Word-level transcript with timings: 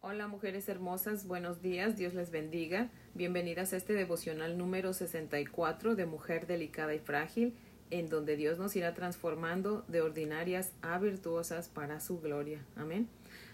Hola 0.00 0.28
mujeres 0.28 0.68
hermosas, 0.68 1.26
buenos 1.26 1.60
días, 1.60 1.96
Dios 1.96 2.14
les 2.14 2.30
bendiga. 2.30 2.88
Bienvenidas 3.14 3.72
a 3.72 3.76
este 3.76 3.94
devocional 3.94 4.56
número 4.56 4.92
64 4.92 5.96
de 5.96 6.06
Mujer 6.06 6.46
Delicada 6.46 6.94
y 6.94 7.00
Frágil, 7.00 7.52
en 7.90 8.08
donde 8.08 8.36
Dios 8.36 8.58
nos 8.58 8.76
irá 8.76 8.94
transformando 8.94 9.84
de 9.88 10.00
ordinarias 10.00 10.70
a 10.82 10.96
virtuosas 10.98 11.68
para 11.68 11.98
su 11.98 12.20
gloria. 12.20 12.64
Amén. 12.76 13.08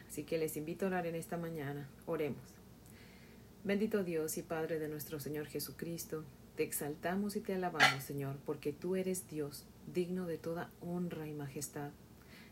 Así 0.06 0.24
que 0.24 0.36
les 0.36 0.58
invito 0.58 0.84
a 0.84 0.88
orar 0.88 1.06
en 1.06 1.14
esta 1.14 1.38
mañana. 1.38 1.88
Oremos. 2.04 2.44
Bendito 3.64 4.04
Dios 4.04 4.36
y 4.36 4.42
Padre 4.42 4.78
de 4.78 4.88
nuestro 4.88 5.20
Señor 5.20 5.46
Jesucristo, 5.46 6.24
te 6.56 6.62
exaltamos 6.62 7.36
y 7.36 7.40
te 7.40 7.54
alabamos, 7.54 8.04
Señor, 8.04 8.36
porque 8.44 8.74
tú 8.74 8.96
eres 8.96 9.26
Dios, 9.28 9.64
digno 9.86 10.26
de 10.26 10.36
toda 10.36 10.70
honra 10.82 11.26
y 11.26 11.32
majestad. 11.32 11.92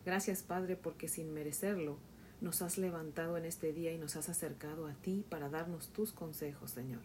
Gracias, 0.06 0.43
Padre, 0.43 0.77
porque 0.77 1.09
sin 1.09 1.34
merecerlo, 1.34 1.98
nos 2.43 2.61
has 2.61 2.77
levantado 2.77 3.38
en 3.38 3.45
este 3.45 3.72
día 3.72 3.93
y 3.93 3.98
nos 3.98 4.16
has 4.16 4.29
acercado 4.29 4.89
a 4.89 4.94
ti 4.94 5.25
para 5.29 5.48
darnos 5.48 5.90
tus 5.90 6.12
consejos, 6.12 6.72
Señor. 6.72 7.03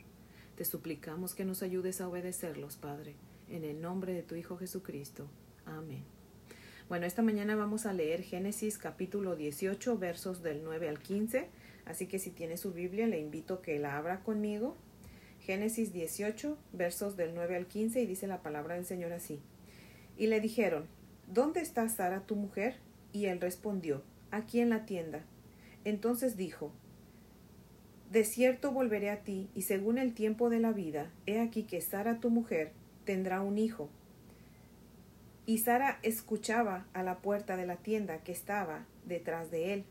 Te 0.55 0.65
suplicamos 0.65 1.35
que 1.35 1.45
nos 1.45 1.61
ayudes 1.61 2.01
a 2.01 2.09
obedecerlos, 2.09 2.75
Padre, 2.75 3.15
en 3.47 3.63
el 3.63 3.79
nombre 3.79 4.13
de 4.13 4.23
tu 4.23 4.33
Hijo 4.33 4.57
Jesucristo. 4.57 5.29
Amén. 5.65 6.03
Bueno, 6.89 7.05
esta 7.05 7.21
mañana 7.21 7.55
vamos 7.55 7.85
a 7.85 7.93
leer 7.93 8.23
Génesis 8.23 8.79
capítulo 8.79 9.35
18, 9.35 9.99
versos 9.99 10.41
del 10.41 10.63
9 10.63 10.89
al 10.89 10.99
15, 10.99 11.47
así 11.85 12.07
que 12.07 12.17
si 12.17 12.31
tiene 12.31 12.57
su 12.57 12.73
Biblia 12.73 13.05
le 13.05 13.19
invito 13.19 13.55
a 13.55 13.61
que 13.61 13.77
la 13.77 13.95
abra 13.95 14.23
conmigo. 14.23 14.75
Génesis 15.41 15.93
18, 15.93 16.57
versos 16.73 17.15
del 17.15 17.35
9 17.35 17.57
al 17.57 17.67
15, 17.67 18.01
y 18.01 18.07
dice 18.07 18.25
la 18.25 18.41
palabra 18.41 18.73
del 18.73 18.85
Señor 18.85 19.13
así. 19.13 19.39
Y 20.17 20.27
le 20.27 20.41
dijeron, 20.41 20.87
¿Dónde 21.27 21.59
está 21.59 21.87
Sara 21.89 22.21
tu 22.21 22.35
mujer? 22.35 22.77
Y 23.13 23.25
él 23.25 23.39
respondió, 23.39 24.01
aquí 24.31 24.59
en 24.59 24.69
la 24.69 24.85
tienda. 24.85 25.21
Entonces 25.85 26.37
dijo, 26.37 26.71
De 28.11 28.23
cierto 28.23 28.71
volveré 28.71 29.09
a 29.09 29.21
ti, 29.23 29.49
y 29.55 29.63
según 29.63 29.97
el 29.97 30.13
tiempo 30.13 30.49
de 30.49 30.59
la 30.59 30.71
vida, 30.71 31.11
he 31.25 31.39
aquí 31.39 31.63
que 31.63 31.81
Sara 31.81 32.19
tu 32.19 32.29
mujer 32.29 32.71
tendrá 33.05 33.41
un 33.41 33.57
hijo. 33.57 33.89
Y 35.45 35.59
Sara 35.59 35.99
escuchaba 36.03 36.85
a 36.93 37.03
la 37.03 37.19
puerta 37.19 37.55
de 37.55 37.65
la 37.65 37.77
tienda 37.77 38.19
que 38.19 38.33
estaba 38.33 38.85
detrás 39.05 39.49
de 39.49 39.73
él. 39.73 39.85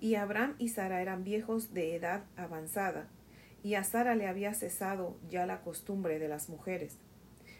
Y 0.00 0.14
Abraham 0.14 0.56
y 0.58 0.68
Sara 0.68 1.00
eran 1.00 1.24
viejos 1.24 1.72
de 1.72 1.96
edad 1.96 2.24
avanzada, 2.36 3.08
y 3.62 3.74
a 3.74 3.84
Sara 3.84 4.14
le 4.14 4.26
había 4.26 4.54
cesado 4.54 5.16
ya 5.28 5.46
la 5.46 5.62
costumbre 5.62 6.18
de 6.18 6.28
las 6.28 6.48
mujeres. 6.48 6.96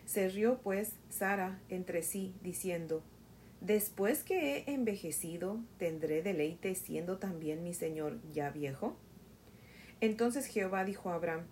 Se 0.07 0.29
rió 0.29 0.59
pues 0.63 0.95
Sara 1.09 1.61
entre 1.69 2.03
sí, 2.03 2.35
diciendo, 2.43 3.03
Después 3.61 4.23
que 4.23 4.57
he 4.57 4.73
envejecido, 4.73 5.61
¿tendré 5.77 6.23
deleite 6.23 6.75
siendo 6.75 7.19
también 7.19 7.63
mi 7.63 7.75
señor 7.75 8.19
ya 8.33 8.51
viejo? 8.51 8.97
Entonces 10.01 10.47
Jehová 10.47 10.85
dijo 10.85 11.11
a 11.11 11.17
Abraham, 11.17 11.47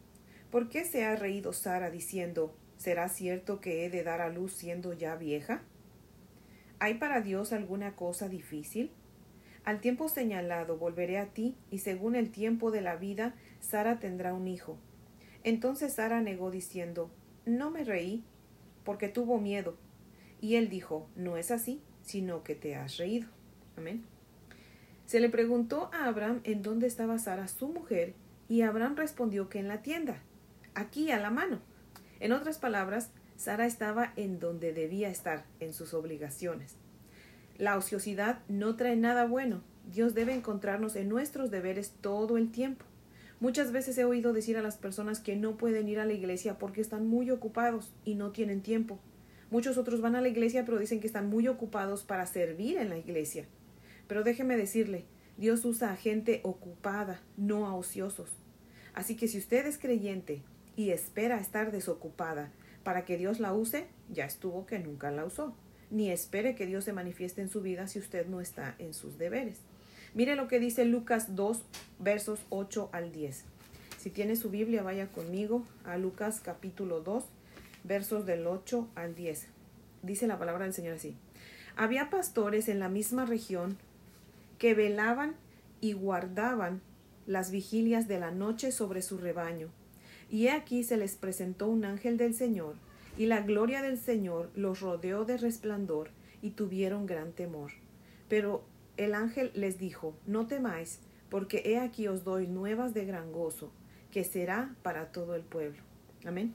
¿por 0.50 0.70
qué 0.70 0.86
se 0.86 1.04
ha 1.04 1.16
reído 1.16 1.52
Sara 1.52 1.90
diciendo, 1.90 2.56
¿será 2.78 3.10
cierto 3.10 3.60
que 3.60 3.84
he 3.84 3.90
de 3.90 4.04
dar 4.04 4.22
a 4.22 4.30
luz 4.30 4.54
siendo 4.54 4.94
ya 4.94 5.16
vieja? 5.16 5.62
¿Hay 6.78 6.94
para 6.94 7.20
Dios 7.20 7.52
alguna 7.52 7.94
cosa 7.94 8.30
difícil? 8.30 8.90
Al 9.64 9.82
tiempo 9.82 10.08
señalado 10.08 10.78
volveré 10.78 11.18
a 11.18 11.26
ti, 11.26 11.58
y 11.70 11.80
según 11.80 12.16
el 12.16 12.30
tiempo 12.30 12.70
de 12.70 12.80
la 12.80 12.96
vida, 12.96 13.34
Sara 13.60 13.98
tendrá 13.98 14.32
un 14.32 14.48
hijo. 14.48 14.78
Entonces 15.44 15.92
Sara 15.92 16.22
negó 16.22 16.50
diciendo, 16.50 17.10
No 17.44 17.70
me 17.70 17.84
reí, 17.84 18.24
porque 18.82 19.08
tuvo 19.08 19.38
miedo. 19.38 19.76
Y 20.40 20.54
él 20.54 20.70
dijo, 20.70 21.10
No 21.16 21.36
es 21.36 21.50
así, 21.50 21.82
sino 22.08 22.42
que 22.42 22.54
te 22.54 22.74
has 22.74 22.96
reído. 22.96 23.28
Amén. 23.76 24.02
Se 25.04 25.20
le 25.20 25.28
preguntó 25.28 25.90
a 25.92 26.06
Abraham 26.06 26.40
en 26.44 26.62
dónde 26.62 26.86
estaba 26.86 27.18
Sara, 27.18 27.48
su 27.48 27.68
mujer, 27.68 28.14
y 28.48 28.62
Abraham 28.62 28.96
respondió 28.96 29.50
que 29.50 29.58
en 29.58 29.68
la 29.68 29.82
tienda, 29.82 30.22
aquí 30.74 31.10
a 31.10 31.18
la 31.18 31.30
mano. 31.30 31.60
En 32.18 32.32
otras 32.32 32.58
palabras, 32.58 33.10
Sara 33.36 33.66
estaba 33.66 34.14
en 34.16 34.40
donde 34.40 34.72
debía 34.72 35.10
estar, 35.10 35.44
en 35.60 35.74
sus 35.74 35.92
obligaciones. 35.92 36.76
La 37.58 37.76
ociosidad 37.76 38.40
no 38.48 38.76
trae 38.76 38.96
nada 38.96 39.26
bueno. 39.26 39.62
Dios 39.92 40.14
debe 40.14 40.32
encontrarnos 40.32 40.96
en 40.96 41.10
nuestros 41.10 41.50
deberes 41.50 41.92
todo 42.00 42.38
el 42.38 42.50
tiempo. 42.50 42.86
Muchas 43.38 43.70
veces 43.70 43.98
he 43.98 44.04
oído 44.04 44.32
decir 44.32 44.56
a 44.56 44.62
las 44.62 44.78
personas 44.78 45.20
que 45.20 45.36
no 45.36 45.56
pueden 45.58 45.88
ir 45.88 46.00
a 46.00 46.06
la 46.06 46.14
iglesia 46.14 46.58
porque 46.58 46.80
están 46.80 47.06
muy 47.06 47.30
ocupados 47.30 47.92
y 48.04 48.14
no 48.14 48.30
tienen 48.30 48.62
tiempo. 48.62 48.98
Muchos 49.50 49.78
otros 49.78 50.00
van 50.00 50.14
a 50.14 50.20
la 50.20 50.28
iglesia 50.28 50.64
pero 50.64 50.78
dicen 50.78 51.00
que 51.00 51.06
están 51.06 51.28
muy 51.28 51.48
ocupados 51.48 52.02
para 52.04 52.26
servir 52.26 52.76
en 52.76 52.90
la 52.90 52.98
iglesia. 52.98 53.46
Pero 54.06 54.24
déjeme 54.24 54.56
decirle, 54.56 55.04
Dios 55.36 55.64
usa 55.64 55.92
a 55.92 55.96
gente 55.96 56.40
ocupada, 56.42 57.20
no 57.36 57.66
a 57.66 57.74
ociosos. 57.74 58.30
Así 58.94 59.16
que 59.16 59.28
si 59.28 59.38
usted 59.38 59.66
es 59.66 59.78
creyente 59.78 60.42
y 60.76 60.90
espera 60.90 61.38
estar 61.38 61.70
desocupada 61.70 62.50
para 62.82 63.04
que 63.04 63.16
Dios 63.16 63.38
la 63.38 63.52
use, 63.52 63.86
ya 64.10 64.24
estuvo 64.24 64.66
que 64.66 64.78
nunca 64.78 65.10
la 65.10 65.24
usó. 65.24 65.54
Ni 65.90 66.10
espere 66.10 66.54
que 66.54 66.66
Dios 66.66 66.84
se 66.84 66.92
manifieste 66.92 67.40
en 67.40 67.48
su 67.48 67.62
vida 67.62 67.86
si 67.86 67.98
usted 67.98 68.26
no 68.26 68.40
está 68.40 68.74
en 68.78 68.92
sus 68.92 69.16
deberes. 69.16 69.60
Mire 70.14 70.36
lo 70.36 70.48
que 70.48 70.58
dice 70.58 70.84
Lucas 70.84 71.36
2, 71.36 71.62
versos 71.98 72.40
8 72.50 72.90
al 72.92 73.12
10. 73.12 73.44
Si 73.98 74.10
tiene 74.10 74.36
su 74.36 74.50
Biblia, 74.50 74.82
vaya 74.82 75.08
conmigo 75.08 75.64
a 75.84 75.96
Lucas 75.96 76.40
capítulo 76.40 77.00
2, 77.00 77.24
versos 77.84 78.26
del 78.26 78.46
8 78.46 78.88
al 78.94 79.14
10. 79.14 79.46
Dice 80.02 80.26
la 80.26 80.38
palabra 80.38 80.64
del 80.64 80.74
Señor 80.74 80.94
así. 80.94 81.16
Había 81.76 82.10
pastores 82.10 82.68
en 82.68 82.78
la 82.78 82.88
misma 82.88 83.24
región 83.24 83.78
que 84.58 84.74
velaban 84.74 85.36
y 85.80 85.92
guardaban 85.92 86.80
las 87.26 87.50
vigilias 87.50 88.08
de 88.08 88.18
la 88.18 88.30
noche 88.30 88.72
sobre 88.72 89.02
su 89.02 89.18
rebaño. 89.18 89.68
Y 90.30 90.46
he 90.46 90.50
aquí 90.50 90.82
se 90.82 90.96
les 90.96 91.14
presentó 91.14 91.68
un 91.68 91.84
ángel 91.84 92.16
del 92.16 92.34
Señor, 92.34 92.74
y 93.16 93.26
la 93.26 93.40
gloria 93.40 93.82
del 93.82 93.98
Señor 93.98 94.50
los 94.54 94.80
rodeó 94.80 95.24
de 95.24 95.36
resplandor, 95.36 96.10
y 96.42 96.50
tuvieron 96.50 97.06
gran 97.06 97.32
temor. 97.32 97.72
Pero 98.28 98.64
el 98.96 99.14
ángel 99.14 99.50
les 99.54 99.78
dijo, 99.78 100.14
No 100.26 100.46
temáis, 100.46 101.00
porque 101.30 101.62
he 101.64 101.78
aquí 101.78 102.08
os 102.08 102.24
doy 102.24 102.46
nuevas 102.46 102.94
de 102.94 103.04
gran 103.04 103.32
gozo, 103.32 103.70
que 104.10 104.24
será 104.24 104.74
para 104.82 105.12
todo 105.12 105.34
el 105.34 105.42
pueblo. 105.42 105.82
Amén. 106.24 106.54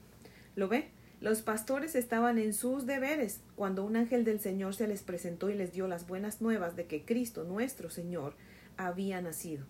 ¿Lo 0.56 0.68
ve? 0.68 0.90
Los 1.24 1.40
pastores 1.40 1.94
estaban 1.94 2.36
en 2.36 2.52
sus 2.52 2.84
deberes 2.84 3.40
cuando 3.56 3.82
un 3.82 3.96
ángel 3.96 4.24
del 4.24 4.40
Señor 4.40 4.74
se 4.74 4.86
les 4.86 5.02
presentó 5.02 5.48
y 5.48 5.54
les 5.54 5.72
dio 5.72 5.88
las 5.88 6.06
buenas 6.06 6.42
nuevas 6.42 6.76
de 6.76 6.84
que 6.84 7.06
Cristo, 7.06 7.44
nuestro 7.44 7.88
Señor, 7.88 8.34
había 8.76 9.22
nacido. 9.22 9.64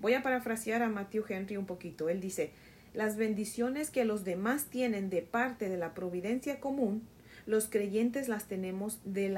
Voy 0.00 0.14
a 0.14 0.22
parafrasear 0.22 0.82
a 0.82 0.88
Matthew 0.88 1.24
Henry 1.28 1.56
un 1.56 1.66
poquito. 1.66 2.08
Él 2.08 2.20
dice, 2.20 2.52
las 2.94 3.16
bendiciones 3.16 3.90
que 3.90 4.04
los 4.04 4.22
demás 4.22 4.66
tienen 4.66 5.10
de 5.10 5.22
parte 5.22 5.68
de 5.68 5.76
la 5.76 5.92
providencia 5.92 6.60
común, 6.60 7.02
los 7.46 7.66
creyentes 7.66 8.28
las 8.28 8.44
tenemos 8.44 9.00
de, 9.04 9.36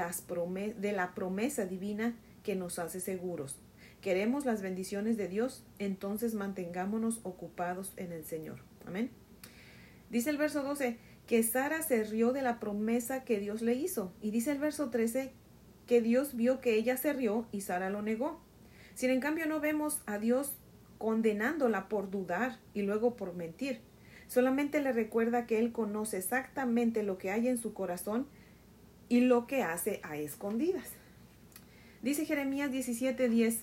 de 0.77 0.91
la 0.91 1.15
promesa 1.15 1.65
divina 1.65 2.13
que 2.43 2.55
nos 2.55 2.77
hace 2.77 2.99
seguros. 2.99 3.57
Queremos 4.01 4.45
las 4.45 4.61
bendiciones 4.61 5.17
de 5.17 5.27
Dios, 5.27 5.63
entonces 5.79 6.35
mantengámonos 6.35 7.21
ocupados 7.23 7.93
en 7.97 8.11
el 8.11 8.23
Señor. 8.23 8.59
Amén. 8.85 9.09
Dice 10.11 10.31
el 10.31 10.37
verso 10.37 10.63
12, 10.63 10.97
que 11.29 11.43
Sara 11.43 11.83
se 11.83 12.03
rió 12.03 12.33
de 12.33 12.41
la 12.41 12.59
promesa 12.59 13.23
que 13.23 13.39
Dios 13.39 13.61
le 13.61 13.75
hizo. 13.75 14.11
Y 14.19 14.31
dice 14.31 14.51
el 14.51 14.57
verso 14.57 14.89
13 14.89 15.31
que 15.85 16.01
Dios 16.01 16.35
vio 16.35 16.59
que 16.59 16.73
ella 16.73 16.97
se 16.97 17.13
rió 17.13 17.45
y 17.51 17.61
Sara 17.61 17.91
lo 17.91 18.01
negó. 18.01 18.41
Sin 18.95 19.11
en 19.11 19.19
cambio 19.19 19.45
no 19.45 19.59
vemos 19.59 20.01
a 20.07 20.17
Dios 20.17 20.53
condenándola 20.97 21.87
por 21.87 22.09
dudar 22.09 22.57
y 22.73 22.81
luego 22.81 23.15
por 23.15 23.35
mentir. 23.35 23.79
Solamente 24.27 24.81
le 24.81 24.91
recuerda 24.91 25.45
que 25.45 25.59
Él 25.59 25.71
conoce 25.71 26.17
exactamente 26.17 27.03
lo 27.03 27.19
que 27.19 27.29
hay 27.29 27.47
en 27.47 27.59
su 27.59 27.75
corazón 27.75 28.25
y 29.07 29.21
lo 29.21 29.45
que 29.45 29.61
hace 29.61 29.99
a 30.01 30.17
escondidas. 30.17 30.93
Dice 32.01 32.25
Jeremías 32.25 32.71
17:10, 32.71 33.59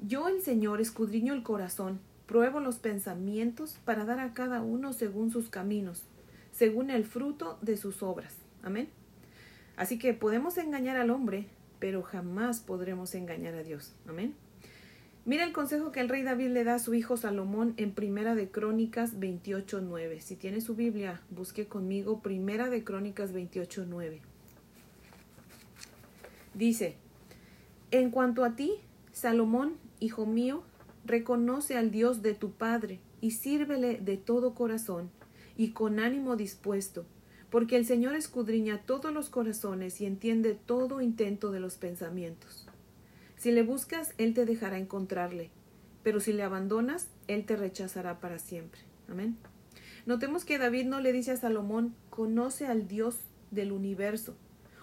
Yo 0.00 0.26
el 0.26 0.40
Señor 0.40 0.80
escudriño 0.80 1.34
el 1.34 1.42
corazón, 1.42 2.00
pruebo 2.24 2.60
los 2.60 2.78
pensamientos 2.78 3.78
para 3.84 4.06
dar 4.06 4.20
a 4.20 4.32
cada 4.32 4.62
uno 4.62 4.94
según 4.94 5.30
sus 5.30 5.50
caminos 5.50 6.06
según 6.52 6.90
el 6.90 7.04
fruto 7.04 7.58
de 7.62 7.76
sus 7.76 8.02
obras. 8.02 8.36
Amén. 8.62 8.88
Así 9.76 9.98
que 9.98 10.14
podemos 10.14 10.58
engañar 10.58 10.96
al 10.96 11.10
hombre, 11.10 11.46
pero 11.78 12.02
jamás 12.02 12.60
podremos 12.60 13.14
engañar 13.14 13.54
a 13.54 13.62
Dios. 13.62 13.94
Amén. 14.06 14.34
Mira 15.24 15.44
el 15.44 15.52
consejo 15.52 15.92
que 15.92 16.00
el 16.00 16.08
rey 16.08 16.22
David 16.22 16.48
le 16.48 16.64
da 16.64 16.74
a 16.74 16.78
su 16.78 16.94
hijo 16.94 17.16
Salomón 17.16 17.74
en 17.76 17.92
Primera 17.92 18.34
de 18.34 18.50
Crónicas 18.50 19.18
28.9. 19.18 20.20
Si 20.20 20.36
tiene 20.36 20.60
su 20.60 20.74
Biblia, 20.74 21.20
busque 21.30 21.66
conmigo 21.66 22.20
Primera 22.20 22.70
de 22.70 22.82
Crónicas 22.82 23.32
28.9. 23.32 24.20
Dice, 26.54 26.96
en 27.92 28.10
cuanto 28.10 28.44
a 28.44 28.56
ti, 28.56 28.74
Salomón, 29.12 29.76
hijo 30.00 30.26
mío, 30.26 30.64
reconoce 31.04 31.76
al 31.76 31.90
Dios 31.90 32.22
de 32.22 32.34
tu 32.34 32.50
Padre 32.50 32.98
y 33.20 33.30
sírvele 33.30 33.98
de 33.98 34.16
todo 34.16 34.54
corazón 34.54 35.10
y 35.56 35.70
con 35.70 35.98
ánimo 35.98 36.36
dispuesto, 36.36 37.04
porque 37.50 37.76
el 37.76 37.86
Señor 37.86 38.14
escudriña 38.14 38.82
todos 38.84 39.12
los 39.12 39.28
corazones 39.28 40.00
y 40.00 40.06
entiende 40.06 40.54
todo 40.54 41.00
intento 41.00 41.50
de 41.50 41.60
los 41.60 41.76
pensamientos. 41.76 42.66
Si 43.36 43.50
le 43.50 43.62
buscas, 43.62 44.14
Él 44.18 44.34
te 44.34 44.46
dejará 44.46 44.78
encontrarle. 44.78 45.50
pero 46.02 46.18
si 46.18 46.32
le 46.32 46.42
abandonas, 46.42 47.08
Él 47.28 47.44
te 47.44 47.54
rechazará 47.54 48.18
para 48.18 48.40
siempre. 48.40 48.80
Amén. 49.08 49.36
Notemos 50.04 50.44
que 50.44 50.58
David 50.58 50.86
no 50.86 51.00
le 51.00 51.12
dice 51.12 51.30
a 51.30 51.36
Salomón, 51.36 51.94
conoce 52.10 52.66
al 52.66 52.88
Dios 52.88 53.20
del 53.52 53.70
universo 53.70 54.36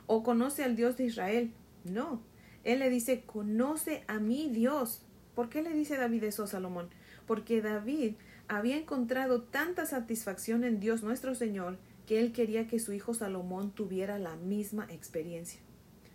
o 0.07 0.23
conoce 0.23 0.63
al 0.63 0.77
Dios 0.77 0.95
de 0.95 1.05
Israel. 1.05 1.51
No, 1.83 2.21
él 2.63 2.79
le 2.79 2.89
dice, 2.89 3.21
conoce 3.25 4.03
a 4.07 4.19
mi 4.19 4.49
Dios. 4.49 5.01
¿Por 5.35 5.49
qué 5.49 5.61
le 5.61 5.73
dice 5.73 5.97
David 5.97 6.23
eso 6.23 6.43
a 6.43 6.47
Salomón? 6.47 6.89
Porque 7.25 7.61
David 7.61 8.15
había 8.49 8.77
encontrado 8.77 9.43
tanta 9.43 9.85
satisfacción 9.85 10.65
en 10.65 10.79
Dios 10.79 11.03
nuestro 11.03 11.35
Señor 11.35 11.77
que 12.05 12.19
él 12.19 12.33
quería 12.33 12.67
que 12.67 12.79
su 12.79 12.91
hijo 12.91 13.13
Salomón 13.13 13.71
tuviera 13.71 14.17
la 14.17 14.35
misma 14.35 14.87
experiencia. 14.89 15.61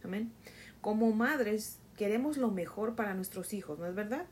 Amén. 0.03 0.33
Como 0.81 1.13
madres 1.13 1.79
queremos 1.97 2.37
lo 2.37 2.51
mejor 2.51 2.97
para 2.97 3.15
nuestros 3.15 3.55
hijos, 3.55 3.79
¿no 3.79 3.87
es 3.87 3.95
verdad? 3.95 4.27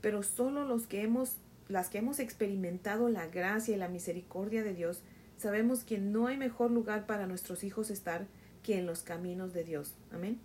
Pero 0.00 0.22
solo 0.22 0.64
los 0.64 0.86
que 0.86 1.02
hemos 1.02 1.36
las 1.68 1.88
que 1.88 1.98
hemos 1.98 2.18
experimentado 2.18 3.08
la 3.08 3.28
gracia 3.28 3.74
y 3.74 3.78
la 3.78 3.88
misericordia 3.88 4.62
de 4.62 4.74
Dios, 4.74 5.02
sabemos 5.36 5.84
que 5.84 5.98
no 5.98 6.26
hay 6.26 6.36
mejor 6.36 6.70
lugar 6.70 7.06
para 7.06 7.26
nuestros 7.26 7.64
hijos 7.64 7.90
estar 7.90 8.26
que 8.62 8.78
en 8.78 8.86
los 8.86 9.02
caminos 9.02 9.52
de 9.52 9.64
Dios. 9.64 9.94
Amén. 10.10 10.38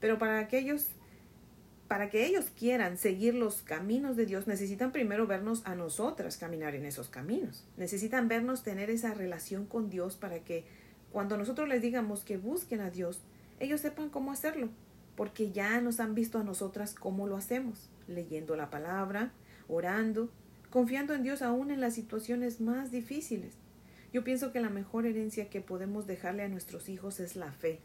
Pero 0.00 0.18
para 0.18 0.38
aquellos, 0.38 0.88
para 1.90 2.08
que 2.08 2.24
ellos 2.24 2.52
quieran 2.56 2.98
seguir 2.98 3.34
los 3.34 3.62
caminos 3.62 4.14
de 4.14 4.24
Dios, 4.24 4.46
necesitan 4.46 4.92
primero 4.92 5.26
vernos 5.26 5.62
a 5.66 5.74
nosotras 5.74 6.36
caminar 6.36 6.76
en 6.76 6.86
esos 6.86 7.08
caminos. 7.08 7.64
Necesitan 7.76 8.28
vernos 8.28 8.62
tener 8.62 8.90
esa 8.90 9.12
relación 9.12 9.66
con 9.66 9.90
Dios 9.90 10.14
para 10.14 10.38
que 10.44 10.64
cuando 11.10 11.36
nosotros 11.36 11.68
les 11.68 11.82
digamos 11.82 12.22
que 12.22 12.36
busquen 12.36 12.80
a 12.80 12.90
Dios, 12.90 13.22
ellos 13.58 13.80
sepan 13.80 14.08
cómo 14.08 14.30
hacerlo, 14.30 14.68
porque 15.16 15.50
ya 15.50 15.80
nos 15.80 15.98
han 15.98 16.14
visto 16.14 16.38
a 16.38 16.44
nosotras 16.44 16.94
cómo 16.94 17.26
lo 17.26 17.36
hacemos, 17.36 17.90
leyendo 18.06 18.54
la 18.54 18.70
palabra, 18.70 19.32
orando, 19.66 20.30
confiando 20.70 21.12
en 21.12 21.24
Dios 21.24 21.42
aún 21.42 21.72
en 21.72 21.80
las 21.80 21.94
situaciones 21.94 22.60
más 22.60 22.92
difíciles. 22.92 23.54
Yo 24.12 24.22
pienso 24.22 24.52
que 24.52 24.60
la 24.60 24.70
mejor 24.70 25.06
herencia 25.06 25.50
que 25.50 25.60
podemos 25.60 26.06
dejarle 26.06 26.44
a 26.44 26.48
nuestros 26.48 26.88
hijos 26.88 27.18
es 27.18 27.34
la 27.34 27.50
fe. 27.50 27.80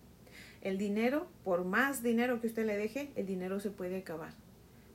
El 0.61 0.77
dinero, 0.77 1.27
por 1.43 1.63
más 1.65 2.01
dinero 2.01 2.41
que 2.41 2.47
usted 2.47 2.65
le 2.65 2.75
deje, 2.75 3.11
el 3.15 3.25
dinero 3.25 3.59
se 3.59 3.69
puede 3.69 3.97
acabar, 3.97 4.33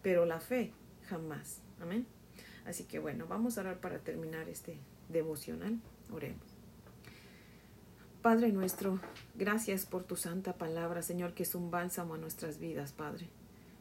pero 0.02 0.26
la 0.26 0.40
fe 0.40 0.72
jamás. 1.08 1.60
Amén. 1.80 2.06
Así 2.66 2.84
que 2.84 2.98
bueno, 2.98 3.26
vamos 3.28 3.56
a 3.56 3.62
orar 3.62 3.80
para 3.80 3.98
terminar 3.98 4.48
este 4.48 4.78
devocional. 5.08 5.78
Oremos. 6.12 6.56
Padre 8.22 8.52
nuestro, 8.52 9.00
gracias 9.34 9.86
por 9.86 10.04
tu 10.04 10.14
santa 10.14 10.52
palabra, 10.58 11.02
Señor, 11.02 11.32
que 11.32 11.44
es 11.44 11.54
un 11.54 11.70
bálsamo 11.70 12.14
a 12.14 12.18
nuestras 12.18 12.58
vidas, 12.58 12.92
Padre. 12.92 13.28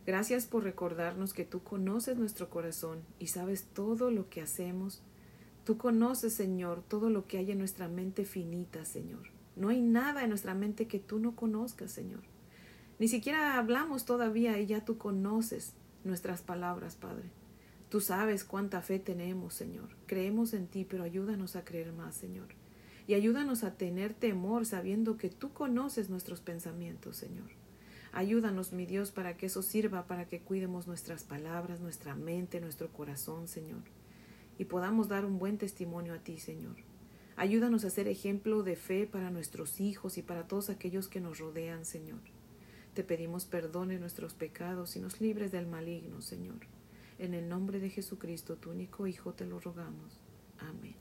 Gracias 0.05 0.45
por 0.45 0.63
recordarnos 0.63 1.33
que 1.33 1.43
tú 1.43 1.61
conoces 1.61 2.17
nuestro 2.17 2.49
corazón 2.49 3.01
y 3.19 3.27
sabes 3.27 3.65
todo 3.73 4.11
lo 4.11 4.29
que 4.29 4.41
hacemos. 4.41 5.01
Tú 5.65 5.77
conoces, 5.77 6.33
Señor, 6.33 6.81
todo 6.87 7.09
lo 7.09 7.27
que 7.27 7.37
hay 7.37 7.51
en 7.51 7.59
nuestra 7.59 7.89
mente 7.89 8.25
finita, 8.25 8.85
Señor. 8.85 9.38
No 9.59 9.67
hay 9.69 9.81
nada 9.81 10.23
en 10.23 10.29
nuestra 10.29 10.53
mente 10.53 10.87
que 10.87 10.99
tú 10.99 11.19
no 11.19 11.35
conozcas, 11.35 11.91
Señor. 11.91 12.21
Ni 12.97 13.09
siquiera 13.09 13.57
hablamos 13.57 14.05
todavía 14.05 14.57
y 14.57 14.65
ya 14.65 14.85
tú 14.85 14.97
conoces 14.97 15.73
nuestras 16.05 16.41
palabras, 16.41 16.95
Padre. 16.95 17.29
Tú 17.89 17.99
sabes 17.99 18.45
cuánta 18.45 18.81
fe 18.81 18.99
tenemos, 18.99 19.53
Señor. 19.53 19.89
Creemos 20.05 20.53
en 20.53 20.67
ti, 20.67 20.85
pero 20.89 21.03
ayúdanos 21.03 21.57
a 21.57 21.65
creer 21.65 21.91
más, 21.91 22.15
Señor. 22.15 22.47
Y 23.05 23.15
ayúdanos 23.15 23.65
a 23.65 23.75
tener 23.75 24.13
temor 24.13 24.65
sabiendo 24.65 25.17
que 25.17 25.29
tú 25.29 25.51
conoces 25.51 26.09
nuestros 26.09 26.39
pensamientos, 26.39 27.17
Señor. 27.17 27.49
Ayúdanos, 28.13 28.71
mi 28.71 28.85
Dios, 28.85 29.11
para 29.11 29.35
que 29.35 29.47
eso 29.47 29.61
sirva 29.61 30.07
para 30.07 30.25
que 30.25 30.39
cuidemos 30.39 30.87
nuestras 30.87 31.25
palabras, 31.25 31.81
nuestra 31.81 32.15
mente, 32.15 32.61
nuestro 32.61 32.87
corazón, 32.93 33.49
Señor, 33.49 33.81
y 34.57 34.65
podamos 34.65 35.09
dar 35.09 35.25
un 35.25 35.37
buen 35.37 35.57
testimonio 35.57 36.13
a 36.13 36.19
ti, 36.19 36.37
Señor. 36.39 36.75
Ayúdanos 37.39 37.85
a 37.85 37.89
ser 37.89 38.09
ejemplo 38.09 38.63
de 38.63 38.75
fe 38.75 39.07
para 39.07 39.31
nuestros 39.31 39.79
hijos 39.79 40.17
y 40.17 40.21
para 40.21 40.45
todos 40.45 40.69
aquellos 40.69 41.07
que 41.07 41.21
nos 41.21 41.39
rodean, 41.39 41.85
Señor. 41.85 42.19
Te 42.93 43.05
pedimos 43.05 43.45
perdón 43.45 43.91
en 43.91 44.01
nuestros 44.01 44.33
pecados 44.33 44.97
y 44.97 44.99
nos 44.99 45.21
libres 45.21 45.49
del 45.49 45.65
maligno, 45.65 46.21
Señor. 46.21 46.57
En 47.17 47.33
el 47.33 47.47
nombre 47.47 47.79
de 47.79 47.89
Jesucristo, 47.89 48.57
tu 48.57 48.71
único 48.71 49.07
Hijo, 49.07 49.31
te 49.31 49.45
lo 49.45 49.61
rogamos. 49.61 50.19
Amén. 50.57 50.95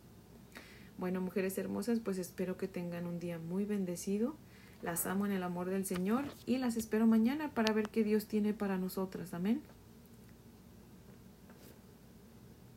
Bueno, 0.96 1.20
mujeres 1.20 1.58
hermosas, 1.58 1.98
pues 1.98 2.18
espero 2.18 2.56
que 2.56 2.68
tengan 2.68 3.06
un 3.06 3.18
día 3.18 3.40
muy 3.40 3.64
bendecido 3.64 4.36
las 4.82 5.06
amo 5.06 5.26
en 5.26 5.32
el 5.32 5.42
amor 5.42 5.70
del 5.70 5.84
Señor 5.84 6.24
y 6.46 6.58
las 6.58 6.76
espero 6.76 7.06
mañana 7.06 7.50
para 7.52 7.74
ver 7.74 7.88
qué 7.88 8.04
Dios 8.04 8.26
tiene 8.26 8.54
para 8.54 8.78
nosotras. 8.78 9.34
Amén. 9.34 9.60